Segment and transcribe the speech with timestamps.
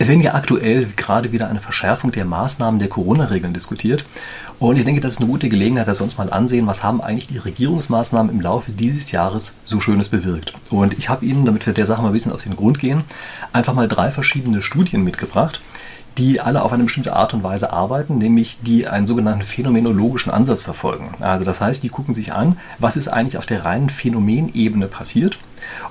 [0.00, 4.06] Es werden ja aktuell gerade wieder eine Verschärfung der Maßnahmen der Corona-Regeln diskutiert.
[4.58, 7.02] Und ich denke, das ist eine gute Gelegenheit, dass wir uns mal ansehen, was haben
[7.02, 10.54] eigentlich die Regierungsmaßnahmen im Laufe dieses Jahres so Schönes bewirkt.
[10.70, 13.04] Und ich habe Ihnen, damit wir der Sache mal ein bisschen auf den Grund gehen,
[13.52, 15.60] einfach mal drei verschiedene Studien mitgebracht,
[16.16, 20.62] die alle auf eine bestimmte Art und Weise arbeiten, nämlich die einen sogenannten phänomenologischen Ansatz
[20.62, 21.10] verfolgen.
[21.20, 25.38] Also das heißt, die gucken sich an, was ist eigentlich auf der reinen Phänomenebene passiert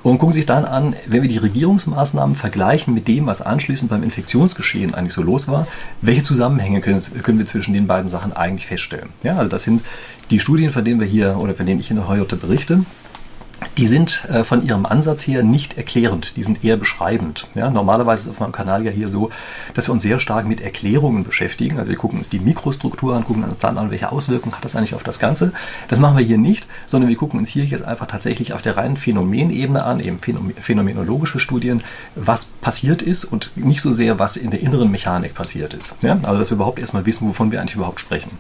[0.04, 4.04] und gucken sich dann an, wenn wir die Regierungsmaßnahmen vergleichen mit dem, was anschließend beim
[4.04, 5.68] Infektionsgeschehen eigentlich so los war,
[6.02, 9.10] welche Zusammenhänge können, können wir zwischen den beiden Sachen eigentlich feststellen.
[9.24, 9.82] Ja, also das sind
[10.30, 12.84] die Studien, von denen wir hier oder von denen ich Ihnen heute berichte
[13.80, 17.48] die sind äh, von ihrem Ansatz her nicht erklärend, die sind eher beschreibend.
[17.56, 19.30] Ja, normalerweise ist es auf meinem Kanal ja hier so,
[19.74, 21.80] dass wir uns sehr stark mit Erklärungen beschäftigen.
[21.80, 24.76] Also wir gucken uns die Mikrostruktur an, gucken uns dann an, welche Auswirkungen hat das
[24.76, 25.54] eigentlich auf das Ganze.
[25.88, 28.76] Das machen wir hier nicht, sondern wir gucken uns hier jetzt einfach tatsächlich auf der
[28.76, 31.82] reinen Phänomenebene an, eben phänomenologische Studien,
[32.16, 35.96] was passiert ist und nicht so sehr, was in der inneren Mechanik passiert ist.
[36.02, 38.32] Ja, also dass wir überhaupt erstmal wissen, wovon wir eigentlich überhaupt sprechen.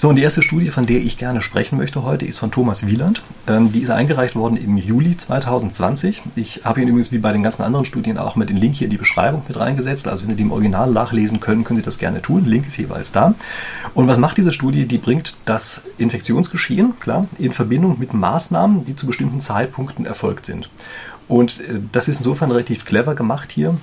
[0.00, 2.86] So, und die erste Studie, von der ich gerne sprechen möchte heute, ist von Thomas
[2.86, 3.22] Wieland.
[3.46, 6.22] Ähm, die ist eingereicht worden im Juli 2020.
[6.36, 8.86] Ich habe ihn übrigens wie bei den ganzen anderen Studien auch mit den Link hier
[8.86, 10.08] in die Beschreibung mit reingesetzt.
[10.08, 12.46] Also wenn Sie die im Original nachlesen können, können Sie das gerne tun.
[12.46, 13.34] Link ist jeweils da.
[13.92, 14.86] Und was macht diese Studie?
[14.86, 20.70] Die bringt das Infektionsgeschehen, klar, in Verbindung mit Maßnahmen, die zu bestimmten Zeitpunkten erfolgt sind.
[21.28, 23.76] Und äh, das ist insofern relativ clever gemacht hier,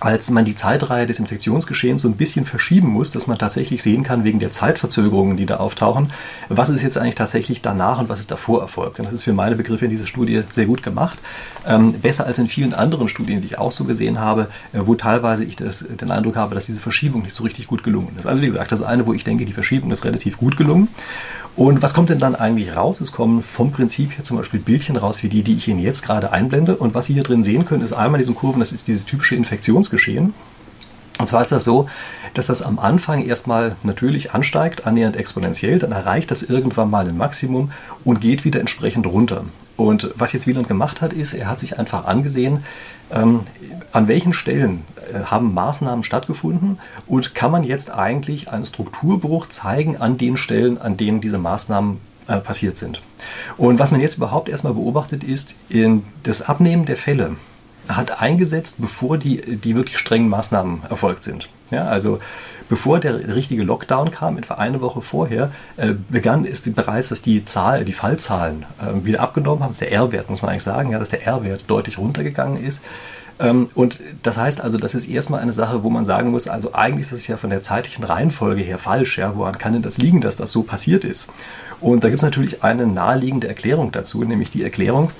[0.00, 4.02] als man die Zeitreihe des Infektionsgeschehens so ein bisschen verschieben muss, dass man tatsächlich sehen
[4.02, 6.12] kann, wegen der Zeitverzögerungen, die da auftauchen,
[6.48, 8.98] was ist jetzt eigentlich tatsächlich danach und was ist davor erfolgt.
[8.98, 11.18] Und das ist für meine Begriffe in dieser Studie sehr gut gemacht.
[11.66, 14.94] Ähm, besser als in vielen anderen Studien, die ich auch so gesehen habe, äh, wo
[14.94, 18.26] teilweise ich das, den Eindruck habe, dass diese Verschiebung nicht so richtig gut gelungen ist.
[18.26, 20.88] Also wie gesagt, das ist eine, wo ich denke, die Verschiebung ist relativ gut gelungen.
[21.56, 23.00] Und was kommt denn dann eigentlich raus?
[23.00, 26.04] Es kommen vom Prinzip hier zum Beispiel Bildchen raus, wie die, die ich Ihnen jetzt
[26.04, 26.76] gerade einblende.
[26.76, 29.06] Und was Sie hier drin sehen können, ist einmal in diesen Kurven, das ist dieses
[29.06, 29.36] typische
[29.86, 30.34] Infektionsgeschehen.
[31.18, 31.88] Und zwar ist das so,
[32.34, 37.16] dass das am Anfang erstmal natürlich ansteigt, annähernd exponentiell, dann erreicht das irgendwann mal ein
[37.16, 37.72] Maximum
[38.04, 39.44] und geht wieder entsprechend runter.
[39.78, 42.64] Und was jetzt Wieland gemacht hat, ist, er hat sich einfach angesehen,
[43.10, 43.40] ähm,
[43.92, 49.96] an welchen Stellen äh, haben Maßnahmen stattgefunden und kann man jetzt eigentlich einen Strukturbruch zeigen
[49.96, 53.02] an den Stellen, an denen diese Maßnahmen äh, passiert sind.
[53.56, 55.56] Und was man jetzt überhaupt erstmal beobachtet, ist
[56.24, 57.36] das Abnehmen der Fälle
[57.88, 61.48] hat eingesetzt, bevor die, die wirklich strengen Maßnahmen erfolgt sind.
[61.70, 62.18] Ja, also
[62.68, 67.44] bevor der richtige Lockdown kam, etwa eine Woche vorher, äh, begann ist bereits, dass die
[67.44, 69.70] Zahl, die Fallzahlen äh, wieder abgenommen haben.
[69.70, 72.82] Das ist der R-Wert, muss man eigentlich sagen, ja, dass der R-Wert deutlich runtergegangen ist.
[73.38, 76.72] Ähm, und das heißt also, das ist erstmal eine Sache, wo man sagen muss, also
[76.74, 79.18] eigentlich ist das ja von der zeitlichen Reihenfolge her falsch.
[79.18, 81.28] Ja, woran kann denn das liegen, dass das so passiert ist?
[81.80, 85.10] Und da gibt es natürlich eine naheliegende Erklärung dazu, nämlich die Erklärung,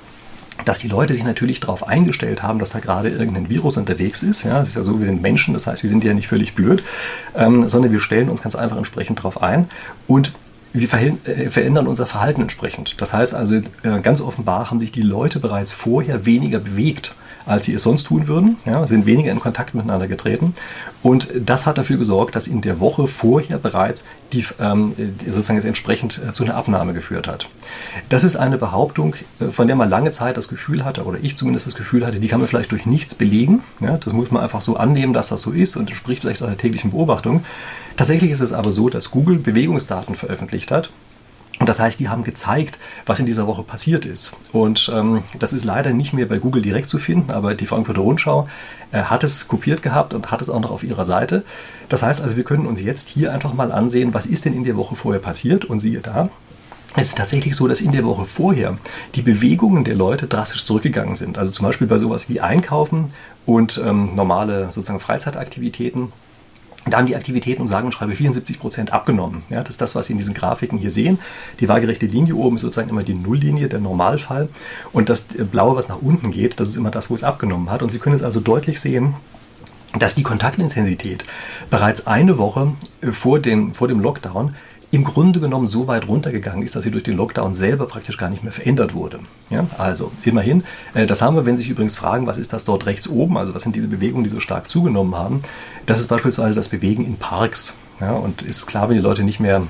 [0.65, 4.44] dass die Leute sich natürlich darauf eingestellt haben, dass da gerade irgendein Virus unterwegs ist.
[4.44, 6.55] Ja, es ist ja so, wir sind Menschen, das heißt, wir sind ja nicht völlig
[6.55, 6.83] blöd,
[7.37, 9.69] ähm, sondern wir stellen uns ganz einfach entsprechend darauf ein
[10.06, 10.33] und
[10.72, 13.00] wir äh, verändern unser Verhalten entsprechend.
[13.00, 13.62] Das heißt also, äh,
[14.03, 17.15] ganz offenbar haben sich die Leute bereits vorher weniger bewegt
[17.47, 20.55] als sie es sonst tun würden, ja, sind weniger in Kontakt miteinander getreten.
[21.03, 26.21] Und das hat dafür gesorgt, dass in der Woche vorher bereits die, ähm, sozusagen entsprechend
[26.27, 27.49] äh, zu einer Abnahme geführt hat.
[28.09, 31.37] Das ist eine Behauptung, äh, von der man lange Zeit das Gefühl hatte, oder ich
[31.37, 33.63] zumindest das Gefühl hatte, die kann man vielleicht durch nichts belegen.
[33.81, 36.49] Ja, das muss man einfach so annehmen, dass das so ist und entspricht vielleicht auch
[36.49, 37.45] der täglichen Beobachtung.
[37.97, 40.91] Tatsächlich ist es aber so, dass Google Bewegungsdaten veröffentlicht hat
[41.59, 44.37] und das heißt, die haben gezeigt, was in dieser Woche passiert ist.
[44.53, 48.03] Und ähm, das ist leider nicht mehr bei Google direkt zu finden, aber die Frankfurter
[48.03, 48.49] Rundschau
[48.93, 51.45] äh, hat es kopiert gehabt und hat es auch noch auf ihrer Seite.
[51.89, 54.65] Das heißt also, wir können uns jetzt hier einfach mal ansehen, was ist denn in
[54.65, 55.65] der Woche vorher passiert.
[55.65, 56.28] Und siehe da,
[56.95, 58.77] es ist tatsächlich so, dass in der Woche vorher
[59.15, 61.39] die Bewegungen der Leute drastisch zurückgegangen sind.
[61.39, 63.12] Also zum Beispiel bei sowas wie Einkaufen
[63.47, 66.12] und ähm, normale sozusagen Freizeitaktivitäten
[66.89, 69.43] da haben die Aktivitäten um sagen und schreibe 74 Prozent abgenommen.
[69.51, 71.19] Ja, das ist das, was Sie in diesen Grafiken hier sehen.
[71.59, 74.49] Die waagerechte Linie oben ist sozusagen immer die Nulllinie, der Normalfall.
[74.93, 77.83] Und das Blaue, was nach unten geht, das ist immer das, wo es abgenommen hat.
[77.83, 79.15] Und Sie können jetzt also deutlich sehen,
[79.99, 81.25] dass die Kontaktintensität
[81.71, 82.72] bereits eine Woche
[83.10, 84.55] vor dem, vor dem Lockdown
[84.91, 88.30] im Grunde genommen so weit runtergegangen ist, dass sie durch den Lockdown selber praktisch gar
[88.30, 89.18] nicht mehr verändert wurde.
[89.50, 92.65] Ja, also immerhin, äh, das haben wir, wenn Sie sich übrigens fragen, was ist das
[92.65, 95.42] dort rechts oben, also was sind diese Bewegungen, die so stark zugenommen haben,
[95.86, 97.74] das ist beispielsweise das Bewegen in Parks.
[98.00, 99.62] Ja, und ist klar, wenn die Leute nicht mehr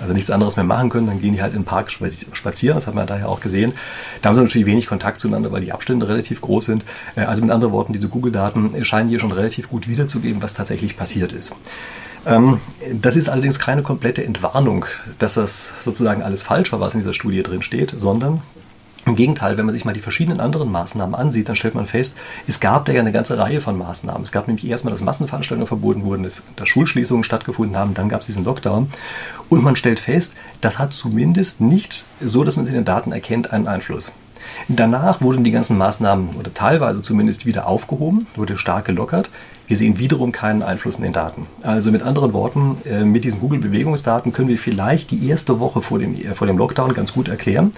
[0.00, 2.86] also nichts anderes mehr machen können, dann gehen die halt in den Park spazieren, das
[2.86, 3.72] haben wir daher auch gesehen.
[4.20, 6.84] Da haben sie natürlich wenig Kontakt zueinander, weil die Abstände relativ groß sind.
[7.16, 10.96] Äh, also mit anderen Worten, diese Google-Daten scheinen hier schon relativ gut wiederzugeben, was tatsächlich
[10.96, 11.54] passiert ist.
[12.28, 12.60] Ähm,
[12.92, 14.84] das ist allerdings keine komplette Entwarnung,
[15.18, 18.42] dass das sozusagen alles falsch war, was in dieser Studie drin steht, sondern
[19.06, 22.14] Im Gegenteil, wenn man sich mal die verschiedenen anderen Maßnahmen ansieht, dann stellt man fest,
[22.46, 24.22] es gab da ja eine ganze Reihe von Maßnahmen.
[24.22, 28.26] Es gab nämlich erstmal, dass Massenveranstaltungen verboten wurden, dass Schulschließungen stattgefunden haben, dann gab es
[28.26, 28.90] diesen Lockdown.
[29.48, 33.12] Und man stellt fest, das hat zumindest nicht, so dass man es in den Daten
[33.12, 34.12] erkennt, einen Einfluss.
[34.68, 39.30] Danach wurden die ganzen Maßnahmen oder teilweise zumindest wieder aufgehoben, wurde stark gelockert.
[39.66, 41.46] Wir sehen wiederum keinen Einfluss in den Daten.
[41.62, 45.98] Also mit anderen Worten, äh, mit diesen Google-Bewegungsdaten können wir vielleicht die erste Woche vor
[45.98, 47.72] dem, vor dem Lockdown ganz gut erklären.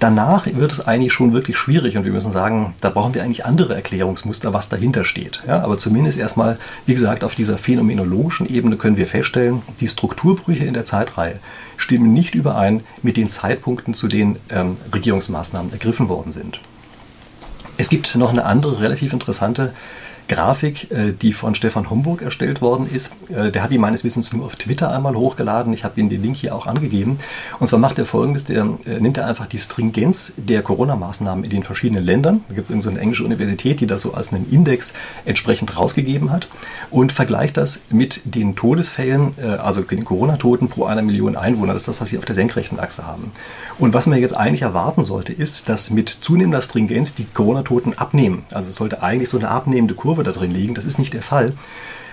[0.00, 3.46] Danach wird es eigentlich schon wirklich schwierig und wir müssen sagen, da brauchen wir eigentlich
[3.46, 5.42] andere Erklärungsmuster, was dahinter steht.
[5.46, 10.64] Ja, aber zumindest erstmal, wie gesagt, auf dieser phänomenologischen Ebene können wir feststellen, die Strukturbrüche
[10.64, 11.38] in der Zeitreihe
[11.76, 16.60] stimmen nicht überein mit den Zeitpunkten, zu denen ähm, Regierungsmaßnahmen ergriffen worden sind.
[17.76, 19.72] Es gibt noch eine andere relativ interessante
[20.28, 23.14] Grafik, äh, die von Stefan Homburg erstellt worden ist.
[23.30, 25.72] Äh, der hat die meines Wissens nur auf Twitter einmal hochgeladen.
[25.72, 27.18] Ich habe Ihnen den Link hier auch angegeben.
[27.60, 31.50] Und zwar macht er folgendes, der äh, nimmt er einfach die Stringenz der Corona-Maßnahmen in
[31.50, 32.44] den verschiedenen Ländern.
[32.48, 34.94] Da gibt es so eine englische Universität, die das so als einen Index
[35.24, 36.48] entsprechend rausgegeben hat
[36.90, 41.72] und vergleicht das mit den Todesfällen, also den Corona-Toten pro einer Million Einwohner.
[41.72, 43.32] Das ist das, was Sie auf der senkrechten Achse haben.
[43.78, 48.44] Und was man jetzt eigentlich erwarten sollte, ist, dass mit zunehmender Stringenz die Corona-Toten abnehmen.
[48.52, 50.74] Also es sollte eigentlich so eine abnehmende Kurve da drin liegen.
[50.74, 51.52] Das ist nicht der Fall.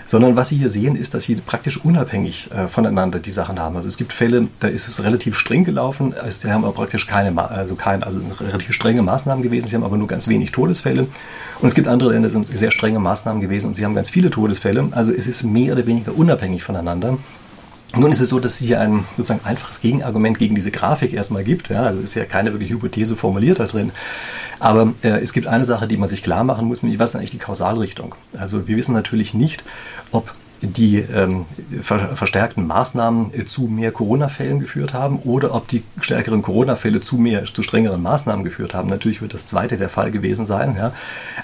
[0.07, 3.77] Sondern was Sie hier sehen, ist, dass Sie praktisch unabhängig äh, voneinander die Sachen haben.
[3.77, 6.13] Also es gibt Fälle, da ist es relativ streng gelaufen.
[6.13, 9.68] Also Sie haben aber praktisch keine, also kein, also relativ strenge Maßnahmen gewesen.
[9.68, 11.07] Sie haben aber nur ganz wenig Todesfälle.
[11.59, 14.31] Und es gibt andere Länder, sind sehr strenge Maßnahmen gewesen und Sie haben ganz viele
[14.31, 14.89] Todesfälle.
[14.92, 17.18] Also es ist mehr oder weniger unabhängig voneinander.
[17.96, 21.44] Nun ist es so, dass es hier ein sozusagen einfaches Gegenargument gegen diese Grafik erstmal
[21.44, 21.70] gibt.
[21.70, 23.92] Ja, also ist ja keine wirklich Hypothese formuliert da drin.
[24.60, 27.16] Aber äh, es gibt eine Sache, die man sich klar machen muss, nämlich was ist
[27.16, 28.16] eigentlich die Kausalrichtung?
[28.38, 29.64] Also wir wissen natürlich nicht,
[30.12, 31.46] ob die ähm,
[31.81, 37.18] ver verstärkten Maßnahmen äh, zu mehr Corona-Fällen geführt haben oder ob die stärkeren Corona-Fälle zu
[37.18, 38.88] mehr, zu strengeren Maßnahmen geführt haben.
[38.90, 40.75] Natürlich wird das zweite der Fall gewesen sein.
[40.78, 40.94] Ja.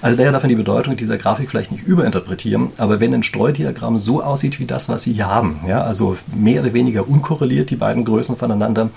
[0.02, 3.98] Also daher darf man die Bedeutung dieser Grafik vielleicht nicht überinterpretieren, aber wenn ein Streudiagramm
[3.98, 7.76] so aussieht wie das, was Sie hier haben, ja, also mehr oder weniger unkorreliert die
[7.76, 8.90] beiden Größen voneinander,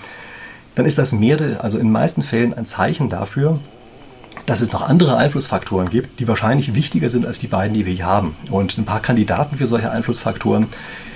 [0.75, 3.59] dann ist das mehr, also in den meisten Fällen ein Zeichen dafür,
[4.51, 7.93] dass es noch andere Einflussfaktoren gibt, die wahrscheinlich wichtiger sind als die beiden, die wir
[7.93, 8.35] hier haben.
[8.49, 10.67] Und ein paar Kandidaten für solche Einflussfaktoren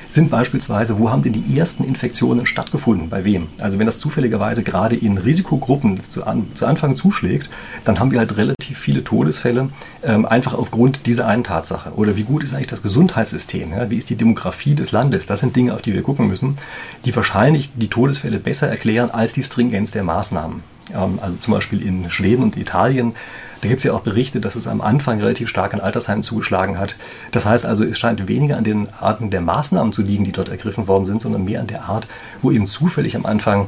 [0.08, 3.48] sind beispielsweise, wo haben denn die ersten Infektionen stattgefunden, bei wem?
[3.60, 7.50] Also wenn das zufälligerweise gerade in Risikogruppen zu, an, zu Anfang zuschlägt,
[7.84, 9.68] dann haben wir halt relativ viele Todesfälle,
[10.02, 11.92] ähm, einfach aufgrund dieser einen Tatsache.
[11.98, 13.74] Oder wie gut ist eigentlich das Gesundheitssystem?
[13.74, 13.90] Ja?
[13.90, 15.26] Wie ist die Demografie des Landes?
[15.26, 16.56] Das sind Dinge, auf die wir gucken müssen,
[17.04, 20.75] die wahrscheinlich die Todesfälle besser erklären als die Stringenz der Maßnahmen.
[20.94, 23.16] Ähm, also zum Beispiel in Schweden und Italien.
[23.62, 26.78] Da gibt es ja auch Berichte, dass es am Anfang relativ stark an Altersheimen zugeschlagen
[26.78, 26.96] hat.
[27.32, 30.50] Das heißt also, es scheint weniger an den Arten der Maßnahmen zu liegen, die dort
[30.50, 32.08] ergriffen worden sind, sondern mehr an der Art,
[32.42, 33.68] wo eben zufällig am Anfang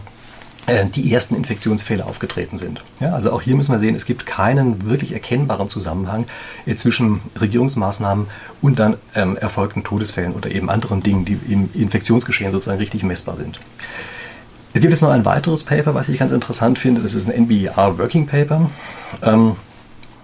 [0.67, 2.83] äh, die ersten Infektionsfälle aufgetreten sind.
[2.99, 6.25] Ja, also auch hier müssen wir sehen, es gibt keinen wirklich erkennbaren Zusammenhang
[6.65, 8.27] äh, zwischen Regierungsmaßnahmen
[8.61, 13.37] und dann ähm, erfolgten Todesfällen oder eben anderen Dingen, die im Infektionsgeschehen sozusagen richtig messbar
[13.37, 13.59] sind.
[14.77, 17.01] Es gibt jetzt noch ein weiteres Paper, was ich ganz interessant finde.
[17.01, 18.69] Das ist ein NBER Working Paper.
[19.23, 19.55] Ähm,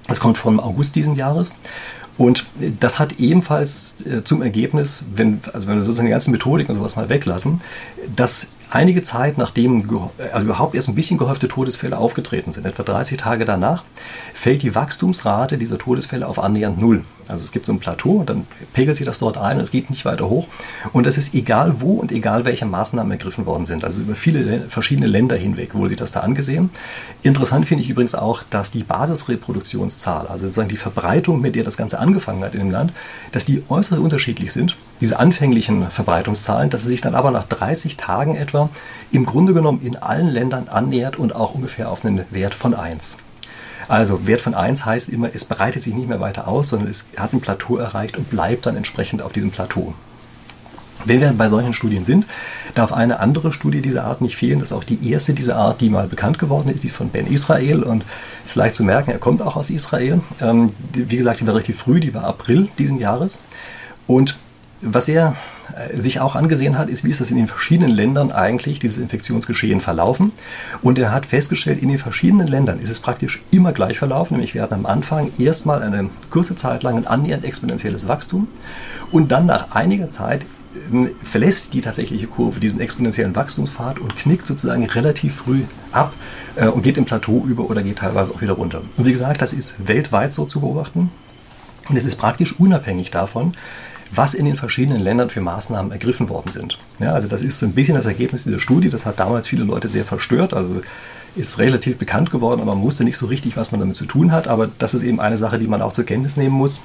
[0.08, 1.56] das kommt vom August diesen Jahres.
[2.20, 2.46] Und
[2.80, 6.76] das hat ebenfalls äh, zum Ergebnis, wenn, also wenn wir sozusagen die ganzen Methodik und
[6.76, 7.62] sowas mal weglassen,
[8.16, 9.88] dass einige Zeit, nachdem
[10.34, 13.84] also überhaupt erst ein bisschen gehäufte Todesfälle aufgetreten sind, etwa 30 Tage danach,
[14.34, 17.04] fällt die Wachstumsrate dieser Todesfälle auf annähernd null.
[17.28, 19.90] Also es gibt so ein Plateau, dann pegelt sich das dort ein und es geht
[19.90, 20.48] nicht weiter hoch.
[20.92, 23.86] Und das ist egal wo und egal welche Maßnahmen ergriffen worden sind.
[23.86, 26.70] Also über viele verschiedene Länder hinweg wurde sich das da angesehen.
[27.22, 31.78] Interessant finde ich übrigens auch, dass die Basisreproduktionszahl, also sozusagen die Verbreitung, mit der das
[31.78, 32.92] Ganze angefangen hat in dem Land,
[33.32, 34.76] dass die äußerst unterschiedlich sind.
[35.04, 38.70] Diese anfänglichen Verbreitungszahlen, dass sie sich dann aber nach 30 Tagen etwa
[39.12, 43.18] im Grunde genommen in allen Ländern annähert und auch ungefähr auf einen Wert von 1.
[43.90, 47.04] Also Wert von 1 heißt immer, es breitet sich nicht mehr weiter aus, sondern es
[47.18, 49.94] hat ein Plateau erreicht und bleibt dann entsprechend auf diesem Plateau.
[51.04, 52.26] Wenn wir bei solchen Studien sind,
[52.74, 54.60] darf eine andere Studie dieser Art nicht fehlen.
[54.60, 57.28] Das ist auch die erste dieser Art, die mal bekannt geworden ist, die von Ben
[57.28, 57.84] Israel.
[57.84, 58.06] Und
[58.46, 60.22] es ist leicht zu merken, er kommt auch aus Israel.
[60.40, 63.42] Ähm, wie gesagt, die war relativ früh, die war April diesen Jahres.
[64.08, 64.38] Und
[64.84, 65.36] was er
[65.76, 68.98] äh, sich auch angesehen hat, ist, wie ist das in den verschiedenen Ländern eigentlich, dieses
[68.98, 70.32] Infektionsgeschehen verlaufen.
[70.82, 74.34] Und er hat festgestellt, in den verschiedenen Ländern ist es praktisch immer gleich verlaufen.
[74.34, 78.48] Nämlich wir hatten am Anfang erstmal eine kurze Zeit lang ein annähernd exponentielles Wachstum
[79.12, 80.46] und dann nach einiger Zeit
[80.92, 85.62] ähm, verlässt die tatsächliche Kurve diesen exponentiellen Wachstumspfad und knickt sozusagen relativ früh
[85.92, 86.14] ab
[86.56, 88.82] äh, und geht im Plateau über oder geht teilweise auch wieder runter.
[88.98, 91.12] Und wie gesagt, das ist weltweit so zu beobachten.
[91.90, 93.54] Und es ist praktisch unabhängig davon,
[94.16, 96.78] was in den verschiedenen Ländern für Maßnahmen ergriffen worden sind.
[97.00, 98.90] Ja, also das ist so ein bisschen das Ergebnis dieser Studie.
[98.90, 100.54] Das hat damals viele Leute sehr verstört.
[100.54, 100.82] Also
[101.36, 104.32] ist relativ bekannt geworden, aber man wusste nicht so richtig, was man damit zu tun
[104.32, 104.48] hat.
[104.48, 106.82] Aber das ist eben eine Sache, die man auch zur Kenntnis nehmen muss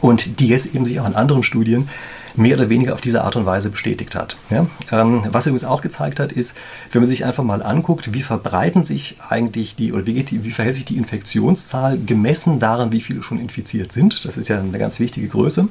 [0.00, 1.88] und die jetzt eben sich auch in anderen Studien
[2.36, 4.36] mehr oder weniger auf diese Art und Weise bestätigt hat.
[4.50, 4.66] Ja?
[4.90, 6.56] Ähm, was übrigens auch gezeigt hat, ist,
[6.90, 10.76] wenn man sich einfach mal anguckt, wie verbreiten sich eigentlich die, oder wie, wie verhält
[10.76, 14.24] sich die Infektionszahl gemessen daran, wie viele schon infiziert sind.
[14.24, 15.68] Das ist ja eine ganz wichtige Größe.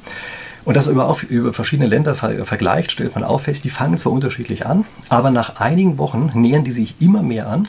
[0.64, 4.12] Und das über, über verschiedene Länder ver vergleicht, stellt man auch fest, die fangen zwar
[4.12, 7.68] unterschiedlich an, aber nach einigen Wochen nähern die sich immer mehr an.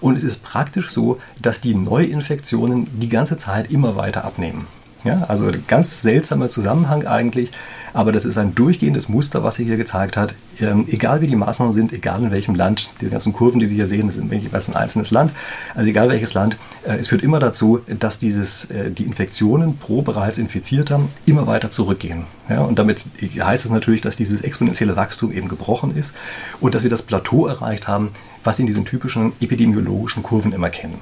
[0.00, 4.66] Und es ist praktisch so, dass die Neuinfektionen die ganze Zeit immer weiter abnehmen.
[5.04, 7.50] Ja, also ganz seltsamer Zusammenhang eigentlich,
[7.96, 10.34] aber das ist ein durchgehendes Muster, was sich hier gezeigt hat.
[10.60, 13.76] Ähm, egal wie die Maßnahmen sind, egal in welchem Land, die ganzen Kurven, die Sie
[13.76, 15.32] hier sehen, das sind jeweils ein einzelnes Land,
[15.74, 20.02] also egal welches Land, äh, es führt immer dazu, dass dieses, äh, die Infektionen pro
[20.02, 22.24] bereits Infizierter immer weiter zurückgehen.
[22.50, 26.12] Ja, und damit heißt es natürlich, dass dieses exponentielle Wachstum eben gebrochen ist
[26.60, 28.10] und dass wir das Plateau erreicht haben,
[28.44, 31.00] was Sie in diesen typischen epidemiologischen Kurven immer kennen.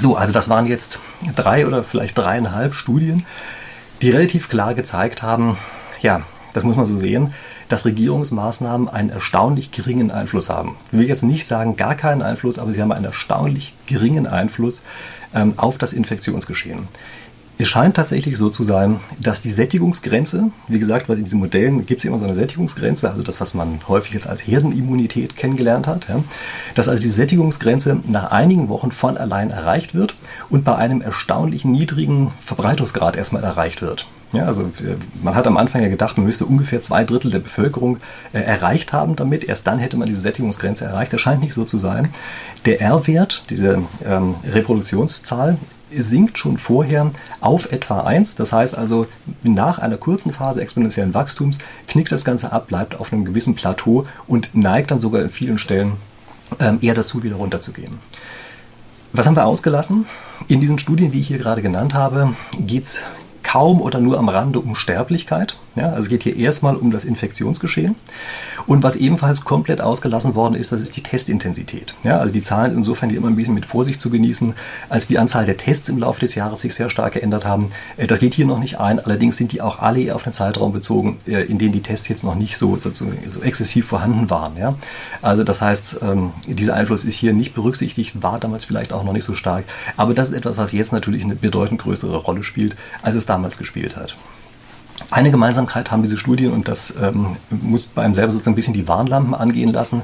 [0.00, 1.00] So, also das waren jetzt
[1.36, 3.26] drei oder vielleicht dreieinhalb Studien,
[4.00, 5.58] die relativ klar gezeigt haben,
[6.02, 7.32] ja, das muss man so sehen,
[7.68, 10.76] dass Regierungsmaßnahmen einen erstaunlich geringen Einfluss haben.
[10.90, 14.84] Ich will jetzt nicht sagen gar keinen Einfluss, aber sie haben einen erstaunlich geringen Einfluss
[15.34, 16.88] ähm, auf das Infektionsgeschehen.
[17.58, 21.84] Es scheint tatsächlich so zu sein, dass die Sättigungsgrenze, wie gesagt, weil in diesen Modellen
[21.84, 25.86] gibt es immer so eine Sättigungsgrenze, also das, was man häufig jetzt als Herdenimmunität kennengelernt
[25.86, 26.24] hat, ja,
[26.74, 30.14] dass also die Sättigungsgrenze nach einigen Wochen von allein erreicht wird
[30.48, 34.06] und bei einem erstaunlich niedrigen Verbreitungsgrad erstmal erreicht wird.
[34.32, 37.40] Ja, also äh, man hat am Anfang ja gedacht, man müsste ungefähr zwei Drittel der
[37.40, 37.98] Bevölkerung
[38.32, 39.44] äh, erreicht haben damit.
[39.44, 41.12] Erst dann hätte man diese Sättigungsgrenze erreicht.
[41.12, 42.08] Das scheint nicht so zu sein.
[42.64, 45.58] Der R-Wert, diese ähm, Reproduktionszahl,
[45.92, 47.10] sinkt schon vorher
[47.40, 48.36] auf etwa 1.
[48.36, 49.06] Das heißt also,
[49.42, 51.58] nach einer kurzen Phase exponentiellen Wachstums
[51.88, 55.58] knickt das Ganze ab, bleibt auf einem gewissen Plateau und neigt dann sogar in vielen
[55.58, 55.94] Stellen
[56.60, 57.98] ähm, eher dazu, wieder runterzugehen.
[59.12, 60.06] Was haben wir ausgelassen?
[60.46, 63.02] In diesen Studien, die ich hier gerade genannt habe, geht es
[63.50, 65.56] kaum oder nur am Rande um Sterblichkeit.
[65.80, 67.96] Ja, also es geht hier erstmal um das Infektionsgeschehen.
[68.66, 71.94] Und was ebenfalls komplett ausgelassen worden ist, das ist die Testintensität.
[72.02, 74.54] Ja, also die Zahlen insofern, die immer ein bisschen mit Vorsicht zu genießen,
[74.90, 77.72] als die Anzahl der Tests im Laufe des Jahres sich sehr stark geändert haben.
[77.96, 79.00] Äh, das geht hier noch nicht ein.
[79.00, 82.08] Allerdings sind die auch alle eher auf einen Zeitraum bezogen, äh, in dem die Tests
[82.08, 84.56] jetzt noch nicht so, so, so exzessiv vorhanden waren.
[84.58, 84.74] Ja,
[85.22, 89.14] also das heißt, ähm, dieser Einfluss ist hier nicht berücksichtigt, war damals vielleicht auch noch
[89.14, 89.64] nicht so stark.
[89.96, 93.56] Aber das ist etwas, was jetzt natürlich eine bedeutend größere Rolle spielt, als es damals
[93.56, 94.16] gespielt hat.
[95.10, 98.86] Eine Gemeinsamkeit haben diese Studien und das ähm, muss bei selber sozusagen ein bisschen die
[98.86, 100.02] Warnlampen angehen lassen,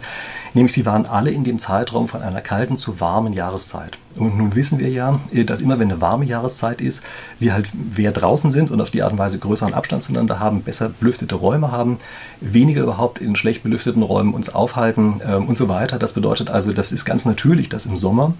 [0.54, 3.98] nämlich sie waren alle in dem Zeitraum von einer kalten zu warmen Jahreszeit.
[4.16, 7.04] Und nun wissen wir ja, äh, dass immer wenn eine warme Jahreszeit ist,
[7.38, 10.62] wir halt mehr draußen sind und auf die Art und Weise größeren Abstand zueinander haben,
[10.62, 11.98] besser belüftete Räume haben,
[12.40, 15.98] weniger überhaupt in schlecht belüfteten Räumen uns aufhalten ähm, und so weiter.
[15.98, 18.34] Das bedeutet also, das ist ganz natürlich, dass im Sommer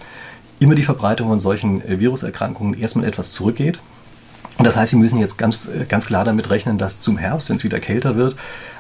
[0.59, 3.79] immer die Verbreitung von solchen äh, Viruserkrankungen erstmal etwas zurückgeht.
[4.59, 7.49] Und das heißt, wir müssen jetzt ganz, äh, ganz klar damit rechnen, dass zum Herbst,
[7.49, 8.37] wenn es wieder kälter wird,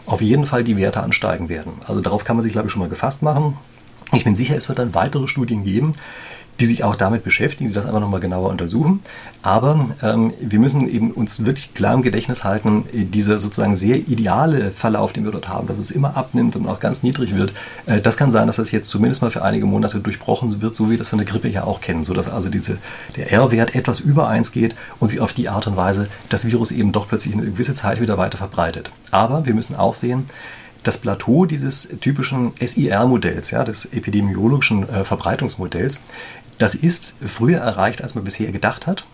[0.06, 1.74] auf jeden Fall die Werte ansteigen werden.
[1.86, 3.56] Also darauf kann man sich, glaube ich, schon mal gefasst machen.
[4.12, 5.92] Ich bin sicher, es wird dann weitere Studien geben,
[6.60, 9.00] die sich auch damit beschäftigen, die das einfach nochmal genauer untersuchen.
[9.42, 14.70] Aber ähm, wir müssen eben uns wirklich klar im Gedächtnis halten, dieser sozusagen sehr ideale
[14.70, 17.52] Verlauf, den wir dort haben, dass es immer abnimmt und auch ganz niedrig wird,
[17.86, 20.86] äh, das kann sein, dass das jetzt zumindest mal für einige Monate durchbrochen wird, so
[20.86, 22.78] wie wir das von der Grippe ja auch kennen, sodass also diese,
[23.16, 26.72] der R-Wert etwas über 1 geht und sich auf die Art und Weise das Virus
[26.72, 28.90] eben doch plötzlich eine gewisse Zeit wieder weiter verbreitet.
[29.10, 30.24] Aber wir müssen auch sehen,
[30.86, 36.02] das Plateau dieses typischen SIR-Modells, ja, des epidemiologischen äh, Verbreitungsmodells,
[36.58, 39.04] das ist früher erreicht, als man bisher gedacht hat.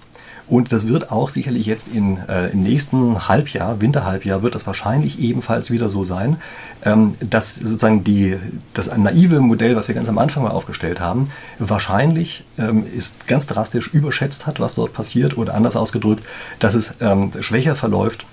[0.48, 5.18] Und das wird auch sicherlich jetzt in, äh, im nächsten Halbjahr, Winterhalbjahr, wird das wahrscheinlich
[5.20, 6.36] ebenfalls wieder so sein,
[6.84, 8.36] ähm, dass sozusagen die,
[8.74, 13.46] das naive Modell, was wir ganz am Anfang mal aufgestellt haben, wahrscheinlich ähm, ist ganz
[13.46, 16.26] drastisch überschätzt hat, was dort passiert, oder anders ausgedrückt,
[16.58, 18.26] dass es ähm, schwächer verläuft,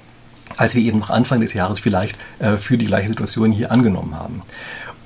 [0.57, 4.15] als wir eben noch Anfang des Jahres vielleicht äh, für die gleiche Situation hier angenommen
[4.15, 4.41] haben.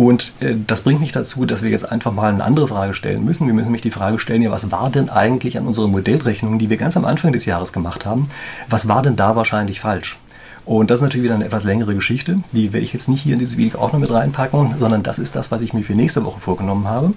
[0.04, 3.24] Und äh, das bringt mich dazu, dass wir jetzt einfach mal eine andere Frage stellen
[3.24, 3.48] müssen.
[3.48, 6.70] Wir müssen nämlich die Frage stellen, ja, was war denn eigentlich an unseren Modellrechnungen, die
[6.70, 8.30] wir ganz am Anfang des Jahres gemacht haben,
[8.68, 10.18] was war denn da wahrscheinlich falsch?
[10.66, 12.40] Und das ist natürlich wieder eine etwas längere Geschichte.
[12.54, 15.20] Die werde ich jetzt nicht hier in dieses Video auch noch mit reinpacken, sondern das
[15.20, 17.14] ist das, was ich mir für nächste Woche vorgenommen habe.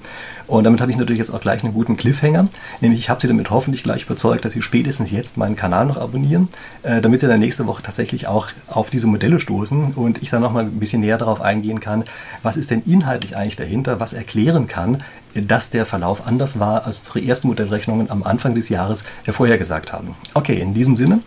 [0.49, 2.49] Und damit habe ich natürlich jetzt auch gleich einen guten Cliffhanger.
[2.81, 5.97] Nämlich ich habe Sie damit hoffentlich gleich überzeugt, dass Sie spätestens jetzt meinen Kanal noch
[5.97, 6.49] abonnieren,
[6.83, 10.43] äh, damit Sie dann nächste Woche tatsächlich auch auf diese Modelle stoßen und ich dann
[10.43, 12.05] nochmal ein bisschen näher darauf eingehen kann,
[12.43, 15.03] was ist denn inhaltlich eigentlich dahinter, was erklären kann,
[15.35, 20.17] dass der Verlauf anders war, als unsere ersten Modellrechnungen am Anfang des Jahres vorhergesagt haben.
[20.35, 21.21] Okay, in diesem Sinne.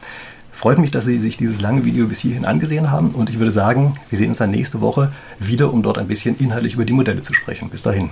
[0.59, 3.53] Freut mich, dass Sie sich dieses lange Video bis hierhin angesehen haben und ich würde
[3.53, 6.91] sagen, wir sehen uns dann nächste Woche wieder, um dort ein bisschen inhaltlich über die
[6.91, 7.69] Modelle zu sprechen.
[7.69, 8.09] Bis dahin.